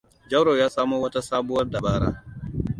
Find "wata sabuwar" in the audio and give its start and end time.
1.01-1.65